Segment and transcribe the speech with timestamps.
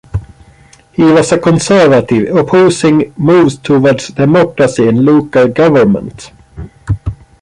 [0.93, 6.31] He was a conservative, opposing moves towards democracy, and local government.